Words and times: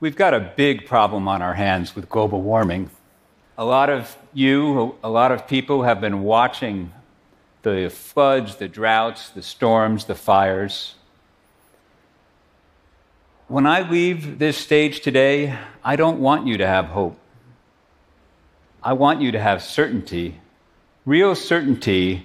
We've 0.00 0.14
got 0.14 0.32
a 0.32 0.52
big 0.54 0.86
problem 0.86 1.26
on 1.26 1.42
our 1.42 1.54
hands 1.54 1.96
with 1.96 2.08
global 2.08 2.40
warming. 2.40 2.88
A 3.56 3.64
lot 3.64 3.90
of 3.90 4.16
you, 4.32 4.94
a 5.02 5.10
lot 5.10 5.32
of 5.32 5.48
people 5.48 5.82
have 5.82 6.00
been 6.00 6.22
watching 6.22 6.92
the 7.62 7.90
floods, 7.90 8.54
the 8.56 8.68
droughts, 8.68 9.30
the 9.30 9.42
storms, 9.42 10.04
the 10.04 10.14
fires. 10.14 10.94
When 13.48 13.66
I 13.66 13.90
leave 13.90 14.38
this 14.38 14.56
stage 14.56 15.00
today, 15.00 15.58
I 15.82 15.96
don't 15.96 16.20
want 16.20 16.46
you 16.46 16.58
to 16.58 16.66
have 16.66 16.86
hope. 16.86 17.18
I 18.80 18.92
want 18.92 19.20
you 19.20 19.32
to 19.32 19.40
have 19.40 19.64
certainty, 19.64 20.40
real 21.04 21.34
certainty 21.34 22.24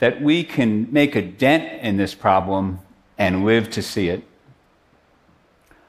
that 0.00 0.20
we 0.20 0.42
can 0.42 0.92
make 0.92 1.14
a 1.14 1.22
dent 1.22 1.80
in 1.80 1.96
this 1.96 2.12
problem 2.12 2.80
and 3.16 3.44
live 3.44 3.70
to 3.70 3.82
see 3.82 4.08
it. 4.08 4.24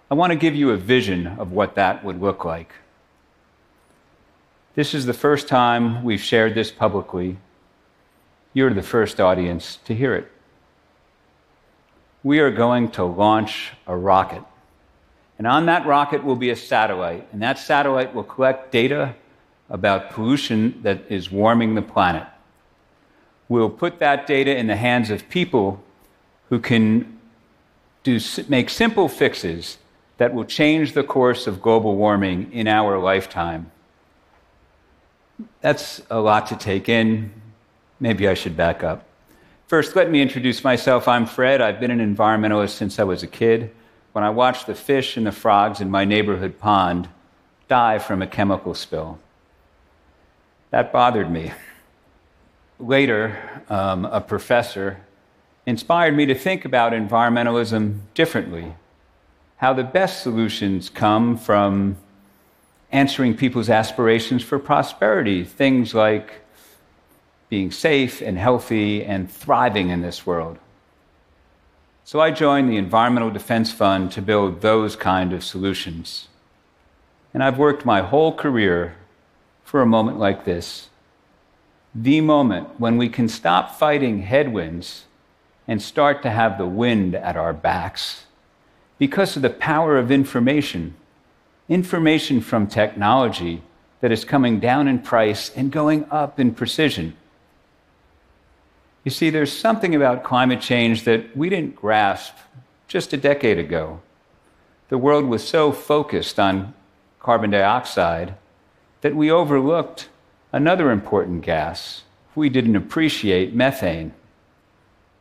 I 0.10 0.14
want 0.14 0.32
to 0.32 0.38
give 0.38 0.56
you 0.56 0.70
a 0.70 0.78
vision 0.78 1.26
of 1.26 1.52
what 1.52 1.76
that 1.76 2.04
would 2.06 2.22
look 2.22 2.46
like. 2.46 2.72
This 4.76 4.94
is 4.94 5.08
the 5.08 5.14
first 5.14 5.48
time 5.48 6.04
we've 6.04 6.22
shared 6.22 6.54
this 6.54 6.70
publicly. 6.70 7.38
You're 8.54 8.74
the 8.74 8.84
first 8.84 9.20
audience 9.20 9.80
to 9.86 9.96
hear 9.96 10.14
it. 10.14 10.32
We 12.24 12.40
are 12.40 12.52
going 12.52 12.92
to 12.92 13.04
launch 13.04 13.72
a 13.88 13.98
rocket. 13.98 14.44
And 15.40 15.48
on 15.48 15.66
that 15.66 15.88
rocket 15.88 16.24
will 16.24 16.36
be 16.36 16.52
a 16.52 16.56
satellite, 16.56 17.28
and 17.32 17.42
that 17.42 17.58
satellite 17.58 18.14
will 18.14 18.24
collect 18.24 18.72
data 18.72 19.16
about 19.72 20.12
pollution 20.12 20.82
that 20.84 21.04
is 21.10 21.32
warming 21.32 21.74
the 21.74 21.82
planet. 21.82 22.28
We'll 23.50 23.72
put 23.72 24.00
that 24.00 24.28
data 24.28 24.56
in 24.56 24.68
the 24.68 24.76
hands 24.76 25.10
of 25.10 25.28
people 25.30 25.84
who 26.50 26.60
can 26.60 27.20
do, 28.04 28.20
make 28.48 28.70
simple 28.70 29.08
fixes 29.10 29.80
that 30.18 30.34
will 30.34 30.46
change 30.46 30.94
the 30.94 31.04
course 31.04 31.48
of 31.48 31.62
global 31.62 31.96
warming 31.96 32.52
in 32.54 32.68
our 32.68 32.98
lifetime. 32.98 33.72
That's 35.62 36.02
a 36.10 36.20
lot 36.20 36.48
to 36.48 36.56
take 36.56 36.88
in. 36.88 37.32
Maybe 38.00 38.28
I 38.28 38.34
should 38.34 38.56
back 38.56 38.84
up. 38.84 39.06
First, 39.68 39.96
let 39.96 40.10
me 40.10 40.22
introduce 40.22 40.64
myself. 40.64 41.08
I'm 41.08 41.26
Fred. 41.26 41.62
I've 41.62 41.80
been 41.80 41.92
an 41.92 42.16
environmentalist 42.16 42.72
since 42.72 43.00
I 43.00 43.04
was 43.04 43.24
a 43.24 43.28
kid. 43.28 43.72
When 44.14 44.24
I 44.24 44.30
watched 44.30 44.68
the 44.68 44.76
fish 44.76 45.18
and 45.18 45.26
the 45.26 45.32
frogs 45.32 45.82
in 45.82 45.92
my 45.92 46.06
neighborhood 46.06 46.60
pond 46.60 47.10
die 47.68 48.00
from 48.00 48.22
a 48.22 48.28
chemical 48.28 48.74
spill, 48.76 49.20
that 50.70 50.94
bothered 50.94 51.32
me. 51.32 51.52
Later, 52.80 53.64
um, 53.70 54.06
a 54.06 54.22
professor 54.22 55.02
inspired 55.66 56.16
me 56.16 56.26
to 56.28 56.36
think 56.36 56.64
about 56.64 56.94
environmentalism 56.94 58.00
differently 58.14 58.76
how 59.58 59.74
the 59.74 59.84
best 59.84 60.22
solutions 60.22 60.90
come 60.90 61.38
from 61.38 61.98
answering 62.92 63.36
people's 63.36 63.70
aspirations 63.70 64.44
for 64.44 64.60
prosperity, 64.60 65.44
things 65.44 65.94
like 65.94 66.42
being 67.50 67.72
safe 67.72 68.22
and 68.22 68.38
healthy 68.38 69.04
and 69.04 69.32
thriving 69.32 69.90
in 69.90 70.02
this 70.02 70.26
world. 70.26 70.58
So 72.04 72.20
I 72.20 72.32
joined 72.32 72.70
the 72.70 72.78
Environmental 72.78 73.32
Defense 73.32 73.72
Fund 73.72 74.12
to 74.12 74.22
build 74.22 74.62
those 74.62 74.96
kind 74.96 75.34
of 75.34 75.44
solutions. 75.44 76.28
And 77.34 77.44
I've 77.44 77.58
worked 77.58 77.86
my 77.86 78.02
whole 78.02 78.34
career 78.34 78.96
for 79.64 79.82
a 79.82 79.86
moment 79.86 80.20
like 80.20 80.46
this 80.46 80.90
the 81.96 82.20
moment 82.20 82.68
when 82.78 82.98
we 82.98 83.08
can 83.08 83.30
stop 83.30 83.74
fighting 83.80 84.22
headwinds 84.22 85.06
and 85.66 85.82
start 85.82 86.22
to 86.22 86.30
have 86.30 86.58
the 86.58 86.68
wind 86.68 87.16
at 87.16 87.38
our 87.38 87.54
backs 87.54 88.25
because 88.98 89.36
of 89.36 89.42
the 89.42 89.50
power 89.50 89.98
of 89.98 90.12
information, 90.12 90.96
information 91.68 92.42
from 92.42 92.68
technology 92.68 93.62
that 94.02 94.12
is 94.12 94.24
coming 94.24 94.60
down 94.60 94.88
in 94.88 95.00
price 95.00 95.50
and 95.56 95.72
going 95.72 96.06
up 96.12 96.40
in 96.40 96.54
precision. 96.54 97.16
You 99.04 99.12
see, 99.12 99.30
there's 99.30 99.52
something 99.52 99.94
about 99.94 100.24
climate 100.24 100.62
change 100.62 101.04
that 101.04 101.36
we 101.36 101.50
didn't 101.50 101.76
grasp 101.76 102.36
just 102.88 103.14
a 103.14 103.18
decade 103.18 103.60
ago. 103.60 104.02
The 104.90 104.98
world 104.98 105.26
was 105.26 105.48
so 105.48 105.72
focused 105.72 106.40
on 106.40 106.74
carbon 107.20 107.50
dioxide 107.50 108.36
that 109.02 109.16
we 109.16 109.30
overlooked 109.32 110.10
another 110.52 110.92
important 110.92 111.42
gas. 111.42 112.04
We 112.36 112.50
didn't 112.50 112.76
appreciate 112.76 113.54
methane. 113.54 114.14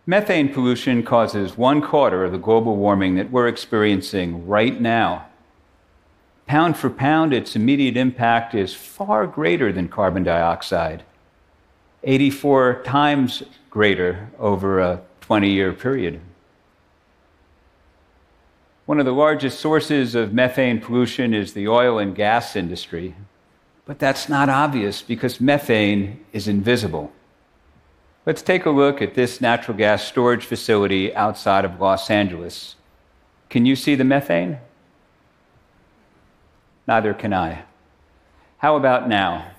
Methane 0.06 0.52
pollution 0.52 1.02
causes 1.02 1.56
one 1.56 1.80
quarter 1.80 2.24
of 2.24 2.32
the 2.32 2.38
global 2.38 2.76
warming 2.76 3.14
that 3.14 3.30
we're 3.30 3.48
experiencing 3.48 4.46
right 4.46 4.78
now. 4.78 5.26
Pound 6.46 6.76
for 6.76 6.90
pound, 6.90 7.32
its 7.32 7.56
immediate 7.56 7.96
impact 7.96 8.54
is 8.54 8.74
far 8.74 9.26
greater 9.26 9.72
than 9.72 9.88
carbon 9.88 10.22
dioxide, 10.22 11.04
84 12.02 12.82
times 12.84 13.44
greater 13.70 14.30
over 14.38 14.78
a 14.78 15.00
20 15.22 15.50
year 15.50 15.72
period. 15.72 16.20
One 18.84 19.00
of 19.00 19.06
the 19.06 19.12
largest 19.12 19.58
sources 19.58 20.14
of 20.14 20.34
methane 20.34 20.82
pollution 20.82 21.32
is 21.32 21.54
the 21.54 21.66
oil 21.66 21.98
and 21.98 22.14
gas 22.14 22.56
industry, 22.56 23.14
but 23.86 23.98
that's 23.98 24.28
not 24.28 24.50
obvious 24.50 25.00
because 25.00 25.40
methane 25.40 26.22
is 26.34 26.46
invisible. 26.46 27.10
Let's 28.26 28.40
take 28.40 28.64
a 28.64 28.70
look 28.70 29.02
at 29.02 29.14
this 29.14 29.42
natural 29.42 29.76
gas 29.76 30.02
storage 30.02 30.46
facility 30.46 31.14
outside 31.14 31.66
of 31.66 31.78
Los 31.78 32.08
Angeles. 32.08 32.74
Can 33.50 33.66
you 33.66 33.76
see 33.76 33.94
the 33.94 34.04
methane? 34.04 34.58
Neither 36.86 37.12
can 37.12 37.34
I. 37.34 37.64
How 38.58 38.76
about 38.76 39.08
now? 39.08 39.50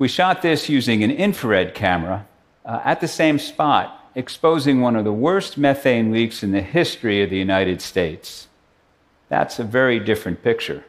We 0.00 0.08
shot 0.08 0.42
this 0.42 0.68
using 0.68 1.04
an 1.04 1.12
infrared 1.12 1.74
camera 1.74 2.26
uh, 2.64 2.80
at 2.84 3.00
the 3.00 3.06
same 3.06 3.38
spot, 3.38 4.10
exposing 4.16 4.80
one 4.80 4.96
of 4.96 5.04
the 5.04 5.12
worst 5.12 5.56
methane 5.56 6.10
leaks 6.10 6.42
in 6.42 6.50
the 6.50 6.62
history 6.62 7.22
of 7.22 7.30
the 7.30 7.38
United 7.38 7.80
States. 7.80 8.48
That's 9.28 9.60
a 9.60 9.64
very 9.64 10.00
different 10.00 10.42
picture. 10.42 10.84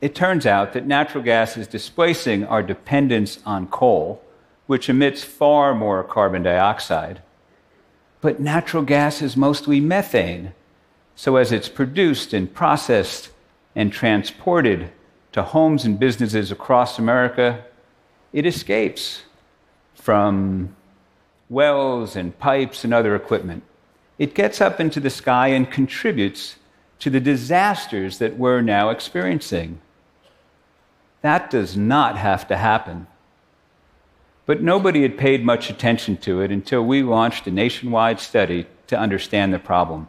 It 0.00 0.14
turns 0.14 0.46
out 0.46 0.72
that 0.72 0.86
natural 0.86 1.22
gas 1.22 1.58
is 1.58 1.66
displacing 1.66 2.44
our 2.46 2.62
dependence 2.62 3.38
on 3.44 3.66
coal 3.66 4.22
which 4.66 4.88
emits 4.88 5.22
far 5.22 5.74
more 5.74 6.02
carbon 6.02 6.42
dioxide. 6.42 7.22
But 8.20 8.40
natural 8.40 8.82
gas 8.82 9.22
is 9.22 9.36
mostly 9.36 9.80
methane. 9.80 10.52
So 11.14 11.36
as 11.36 11.52
it's 11.52 11.68
produced 11.68 12.32
and 12.32 12.52
processed 12.52 13.30
and 13.74 13.92
transported 13.92 14.90
to 15.32 15.42
homes 15.42 15.84
and 15.84 15.98
businesses 15.98 16.50
across 16.50 16.98
America, 16.98 17.64
it 18.32 18.46
escapes 18.46 19.22
from 19.94 20.74
wells 21.48 22.16
and 22.16 22.38
pipes 22.38 22.84
and 22.84 22.92
other 22.92 23.14
equipment. 23.14 23.62
It 24.18 24.34
gets 24.34 24.60
up 24.60 24.80
into 24.80 24.98
the 24.98 25.10
sky 25.10 25.48
and 25.48 25.70
contributes 25.70 26.56
to 26.98 27.10
the 27.10 27.20
disasters 27.20 28.18
that 28.18 28.36
we're 28.38 28.62
now 28.62 28.88
experiencing. 28.90 29.80
That 31.22 31.50
does 31.50 31.76
not 31.76 32.16
have 32.16 32.48
to 32.48 32.56
happen. 32.56 33.06
But 34.46 34.62
nobody 34.62 35.02
had 35.02 35.18
paid 35.18 35.44
much 35.44 35.68
attention 35.70 36.16
to 36.18 36.40
it 36.40 36.52
until 36.52 36.82
we 36.82 37.02
launched 37.02 37.46
a 37.48 37.50
nationwide 37.50 38.20
study 38.20 38.66
to 38.86 38.98
understand 38.98 39.52
the 39.52 39.58
problem. 39.58 40.08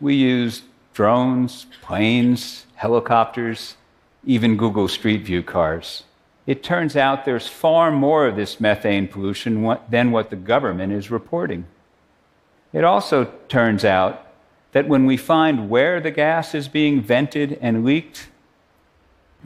We 0.00 0.14
used 0.14 0.64
drones, 0.92 1.66
planes, 1.80 2.66
helicopters, 2.74 3.76
even 4.24 4.58
Google 4.58 4.86
Street 4.86 5.22
View 5.22 5.42
cars. 5.42 6.04
It 6.46 6.62
turns 6.62 6.94
out 6.94 7.24
there's 7.24 7.48
far 7.48 7.90
more 7.90 8.26
of 8.26 8.36
this 8.36 8.60
methane 8.60 9.08
pollution 9.08 9.78
than 9.88 10.12
what 10.12 10.28
the 10.28 10.36
government 10.36 10.92
is 10.92 11.10
reporting. 11.10 11.64
It 12.74 12.84
also 12.84 13.32
turns 13.48 13.84
out 13.84 14.26
that 14.72 14.88
when 14.88 15.06
we 15.06 15.16
find 15.16 15.70
where 15.70 16.00
the 16.00 16.10
gas 16.10 16.54
is 16.54 16.68
being 16.68 17.00
vented 17.00 17.58
and 17.62 17.84
leaked, 17.84 18.28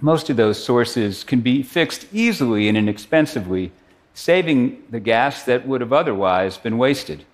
most 0.00 0.28
of 0.28 0.36
those 0.36 0.62
sources 0.62 1.22
can 1.22 1.40
be 1.40 1.62
fixed 1.62 2.06
easily 2.12 2.68
and 2.68 2.76
inexpensively 2.76 3.70
saving 4.18 4.82
the 4.90 4.98
gas 4.98 5.44
that 5.44 5.64
would 5.64 5.80
have 5.80 5.92
otherwise 5.92 6.58
been 6.58 6.76
wasted. 6.76 7.24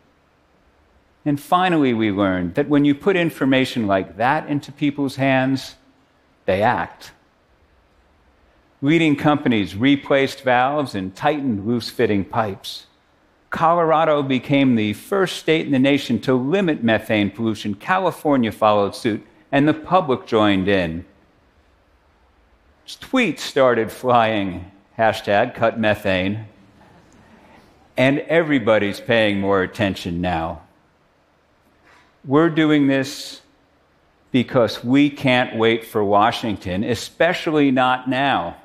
And 1.25 1.41
finally, 1.41 1.95
we 1.95 2.11
learned 2.11 2.57
that 2.57 2.69
when 2.69 2.85
you 2.85 2.95
put 2.95 3.17
information 3.17 3.87
like 3.87 4.19
that 4.19 4.47
into 4.51 4.71
people's 4.71 5.17
hands, 5.17 5.77
they 6.45 6.61
act. 6.63 7.13
Leading 8.83 9.17
companies 9.17 9.75
replaced 9.75 10.43
valves 10.43 10.95
and 10.95 11.17
tightened 11.17 11.67
loose 11.67 11.89
fitting 11.89 12.23
pipes. 12.23 12.85
Colorado 13.49 14.23
became 14.23 14.75
the 14.75 14.93
first 14.93 15.39
state 15.39 15.65
in 15.65 15.73
the 15.73 15.79
nation 15.79 16.21
to 16.21 16.35
limit 16.35 16.85
methane 16.85 17.31
pollution. 17.31 17.75
California 17.75 18.53
followed 18.53 18.95
suit, 18.95 19.25
and 19.51 19.67
the 19.67 19.73
public 19.73 20.27
joined 20.27 20.69
in. 20.69 21.07
Tweets 22.87 23.39
started 23.39 23.91
flying 23.91 24.71
hashtag 24.99 25.55
cut 25.55 25.81
methane 25.81 26.47
and 27.96 28.20
everybody's 28.20 29.00
paying 29.00 29.41
more 29.41 29.62
attention 29.62 30.20
now. 30.20 30.62
We're 32.25 32.50
doing 32.50 32.87
this 32.87 33.43
because 34.32 34.82
we 34.82 35.11
can't 35.11 35.56
wait 35.56 35.85
for 35.85 36.02
Washington, 36.02 36.82
especially 36.82 37.70
not 37.70 38.08
now. 38.08 38.56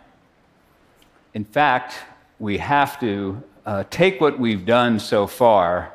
In 1.34 1.46
fact, 1.46 2.00
we 2.40 2.58
have 2.58 3.00
to 3.02 3.44
uh, 3.66 3.84
take 3.92 4.20
what 4.20 4.40
we've 4.40 4.66
done 4.66 5.00
so 5.00 5.28
far 5.28 5.94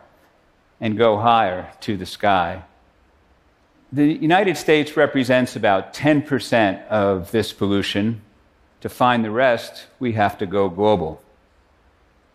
and 0.80 0.96
go 0.96 1.16
higher 1.18 1.72
to 1.80 1.96
the 1.96 2.06
sky. 2.06 2.62
The 3.92 4.12
United 4.12 4.56
States 4.56 4.96
represents 4.96 5.56
about 5.56 5.94
10% 5.94 6.86
of 6.88 7.30
this 7.30 7.52
pollution. 7.52 8.20
To 8.82 8.88
find 8.88 9.24
the 9.24 9.30
rest, 9.30 9.86
we 9.98 10.12
have 10.12 10.36
to 10.38 10.46
go 10.46 10.68
global. 10.68 11.22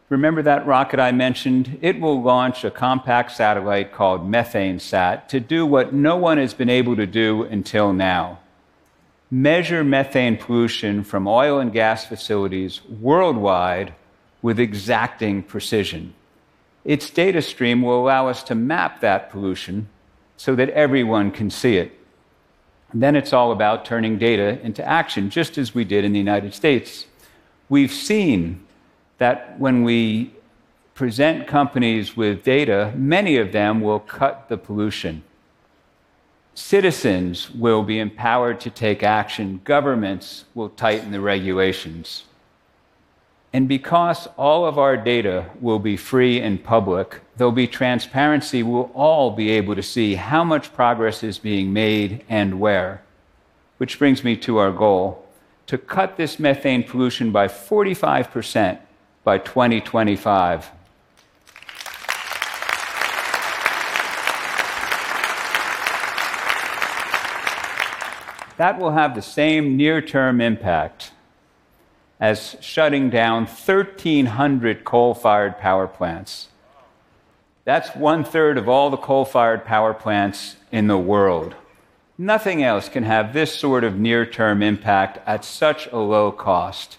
Remember 0.09 0.41
that 0.41 0.65
rocket 0.65 0.99
I 0.99 1.11
mentioned? 1.11 1.77
It 1.81 1.99
will 1.99 2.21
launch 2.21 2.63
a 2.63 2.71
compact 2.71 3.31
satellite 3.31 3.93
called 3.93 4.29
MethaneSat 4.29 5.27
to 5.27 5.39
do 5.39 5.65
what 5.65 5.93
no 5.93 6.17
one 6.17 6.37
has 6.37 6.53
been 6.53 6.69
able 6.69 6.95
to 6.95 7.05
do 7.05 7.43
until 7.43 7.93
now 7.93 8.39
measure 9.31 9.83
methane 9.83 10.37
pollution 10.37 11.03
from 11.03 11.27
oil 11.27 11.59
and 11.59 11.71
gas 11.71 12.05
facilities 12.05 12.81
worldwide 12.85 13.93
with 14.41 14.59
exacting 14.59 15.43
precision. 15.43 16.13
Its 16.83 17.09
data 17.09 17.41
stream 17.41 17.81
will 17.81 18.01
allow 18.01 18.27
us 18.27 18.41
to 18.41 18.55
map 18.55 19.01
that 19.01 19.29
pollution 19.29 19.87
so 20.37 20.55
that 20.55 20.69
everyone 20.69 21.29
can 21.29 21.49
see 21.49 21.77
it. 21.77 21.91
And 22.91 23.03
then 23.03 23.15
it's 23.15 23.33
all 23.33 23.51
about 23.51 23.85
turning 23.85 24.17
data 24.17 24.59
into 24.61 24.83
action, 24.83 25.29
just 25.29 25.57
as 25.57 25.75
we 25.75 25.83
did 25.83 26.03
in 26.03 26.13
the 26.13 26.17
United 26.17 26.55
States. 26.55 27.05
We've 27.67 27.91
seen 27.91 28.65
that 29.19 29.59
when 29.59 29.83
we 29.83 30.33
present 30.95 31.47
companies 31.47 32.17
with 32.17 32.43
data, 32.43 32.91
many 32.95 33.37
of 33.37 33.51
them 33.53 33.79
will 33.79 33.99
cut 33.99 34.49
the 34.49 34.57
pollution. 34.57 35.23
Citizens 36.53 37.49
will 37.51 37.83
be 37.83 37.99
empowered 37.99 38.59
to 38.59 38.69
take 38.69 39.01
action, 39.03 39.61
governments 39.63 40.43
will 40.53 40.67
tighten 40.69 41.11
the 41.11 41.21
regulations. 41.21 42.25
And 43.53 43.67
because 43.67 44.27
all 44.37 44.65
of 44.65 44.77
our 44.77 44.97
data 44.97 45.49
will 45.59 45.79
be 45.79 45.97
free 45.97 46.41
and 46.41 46.63
public, 46.63 47.21
there'll 47.37 47.51
be 47.51 47.67
transparency, 47.67 48.61
we'll 48.61 48.91
all 48.93 49.31
be 49.31 49.51
able 49.51 49.75
to 49.75 49.81
see 49.81 50.15
how 50.15 50.43
much 50.43 50.73
progress 50.73 51.23
is 51.23 51.39
being 51.39 51.73
made 51.73 52.23
and 52.29 52.59
where. 52.59 53.01
Which 53.77 53.97
brings 53.97 54.23
me 54.23 54.35
to 54.37 54.57
our 54.57 54.71
goal 54.71 55.25
to 55.67 55.77
cut 55.77 56.17
this 56.17 56.39
methane 56.39 56.83
pollution 56.83 57.31
by 57.31 57.47
45% 57.47 58.79
by 59.29 59.37
2025. 59.37 60.71
That 68.57 68.79
will 68.79 68.89
have 68.89 69.13
the 69.13 69.21
same 69.21 69.77
near 69.77 70.01
term 70.01 70.41
impact 70.41 71.11
as 72.19 72.57
shutting 72.59 73.11
down 73.11 73.45
1,300 73.45 74.83
coal 74.83 75.13
fired 75.13 75.59
power 75.59 75.85
plants. 75.85 76.47
That's 77.65 77.95
one 77.95 78.23
third 78.23 78.57
of 78.57 78.67
all 78.67 78.89
the 78.89 78.97
coal 78.97 79.25
fired 79.25 79.63
power 79.63 79.93
plants 79.93 80.55
in 80.71 80.87
the 80.87 80.97
world. 80.97 81.53
Nothing 82.17 82.63
else 82.63 82.89
can 82.89 83.03
have 83.03 83.33
this 83.33 83.53
sort 83.53 83.83
of 83.83 83.99
near 83.99 84.25
term 84.25 84.63
impact 84.63 85.19
at 85.27 85.45
such 85.45 85.85
a 85.91 85.97
low 85.99 86.31
cost 86.31 86.97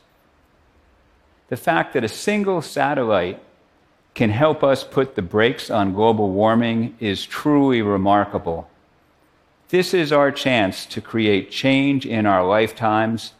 the 1.50 1.56
fact 1.56 1.93
that 1.93 2.05
a 2.05 2.08
single 2.08 2.62
satellite 2.62 3.43
can 4.14 4.31
help 4.31 4.64
us 4.64 4.85
put 4.85 5.17
the 5.17 5.23
brakes 5.23 5.69
on 5.69 5.93
global 5.93 6.31
warming 6.31 6.97
is 7.00 7.26
truly 7.26 7.82
remarkable. 7.82 8.70
This 9.69 9.93
is 9.93 10.12
our 10.12 10.31
chance 10.31 10.87
to 10.87 11.00
create 11.00 11.50
change 11.50 12.06
in 12.06 12.25
our 12.25 12.47
lifetimes, 12.47 13.35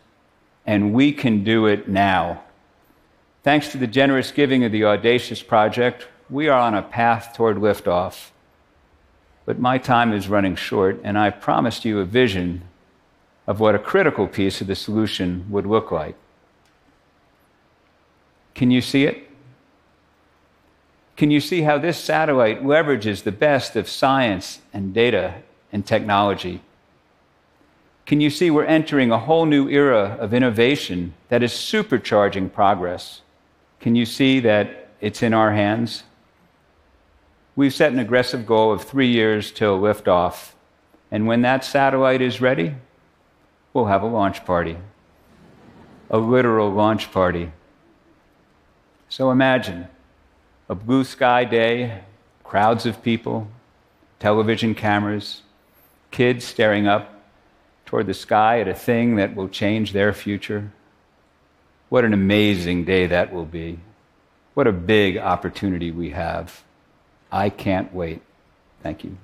and 0.67 0.93
we 0.93 1.13
can 1.13 1.45
do 1.45 1.67
it 1.67 1.89
now. 1.89 2.43
Thanks 3.45 3.69
to 3.69 3.79
the 3.79 3.87
generous 3.87 4.33
giving 4.33 4.65
of 4.65 4.73
the 4.73 4.85
Audacious 4.85 5.43
Project, 5.43 6.09
we 6.29 6.49
are 6.49 6.61
on 6.61 6.75
a 6.75 6.83
path 6.83 7.33
toward 7.35 7.57
liftoff. 7.57 8.31
But 9.45 9.61
my 9.61 9.79
time 9.79 10.13
is 10.13 10.29
running 10.29 10.57
short, 10.57 11.01
and 11.05 11.17
I 11.17 11.31
promised 11.31 11.85
you 11.85 12.01
a 12.01 12.05
vision 12.05 12.63
of 13.47 13.61
what 13.61 13.75
a 13.77 13.81
critical 13.81 14.27
piece 14.27 14.61
of 14.61 14.67
the 14.67 14.77
solution 14.77 15.47
would 15.49 15.67
look 15.67 15.93
like. 15.93 16.17
Can 18.55 18.71
you 18.71 18.81
see 18.81 19.05
it? 19.05 19.29
Can 21.17 21.31
you 21.31 21.41
see 21.41 21.63
how 21.63 21.77
this 21.77 21.99
satellite 21.99 22.63
leverages 22.63 23.23
the 23.23 23.33
best 23.33 23.77
of 23.77 23.89
science 23.89 24.61
and 24.73 24.95
data 24.95 25.43
and 25.73 25.87
technology? 25.87 26.63
Can 28.07 28.21
you 28.21 28.31
see 28.31 28.51
we're 28.51 28.65
entering 28.65 29.13
a 29.13 29.19
whole 29.19 29.47
new 29.47 29.69
era 29.69 30.17
of 30.19 30.35
innovation 30.35 31.15
that 31.29 31.43
is 31.43 31.53
supercharging 31.53 32.53
progress? 32.53 33.21
Can 33.81 33.95
you 33.95 34.05
see 34.05 34.41
that 34.41 34.89
it's 35.01 35.23
in 35.23 35.33
our 35.33 35.53
hands? 35.53 36.05
We've 37.55 37.75
set 37.75 37.93
an 37.93 37.99
aggressive 37.99 38.47
goal 38.47 38.73
of 38.73 38.83
three 38.83 39.09
years 39.09 39.53
till 39.53 39.79
liftoff, 39.79 40.53
and 41.11 41.27
when 41.27 41.43
that 41.43 41.65
satellite 41.65 42.23
is 42.23 42.41
ready, 42.41 42.75
we'll 43.73 43.87
have 43.87 44.03
a 44.03 44.07
launch 44.07 44.45
party. 44.45 44.77
A 46.09 46.19
literal 46.19 46.71
launch 46.71 47.13
party. 47.13 47.53
So 49.11 49.33
imagine 49.33 49.89
a 50.69 50.77
blue 50.77 51.03
sky 51.03 51.45
day, 51.45 52.03
crowds 52.45 52.87
of 52.87 53.03
people, 53.03 53.49
television 54.21 54.73
cameras, 54.73 55.43
kids 56.13 56.45
staring 56.45 56.87
up 56.87 57.13
toward 57.87 58.07
the 58.07 58.15
sky 58.15 58.61
at 58.61 58.69
a 58.69 58.75
thing 58.75 59.17
that 59.17 59.35
will 59.35 59.49
change 59.49 59.93
their 59.93 60.13
future. 60.13 60.71
What 61.89 62.05
an 62.05 62.13
amazing 62.13 62.85
day 62.85 63.09
that 63.09 63.33
will 63.33 63.47
be. 63.47 63.81
What 64.55 64.69
a 64.69 64.73
big 64.73 65.19
opportunity 65.19 65.91
we 65.91 66.11
have. 66.11 66.63
I 67.33 67.51
can't 67.51 67.93
wait. 67.93 68.23
Thank 68.81 69.03
you. 69.03 69.19